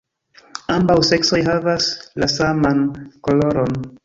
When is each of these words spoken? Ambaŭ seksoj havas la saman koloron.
Ambaŭ 0.75 0.95
seksoj 1.09 1.41
havas 1.49 1.91
la 2.23 2.31
saman 2.37 2.83
koloron. 3.29 3.79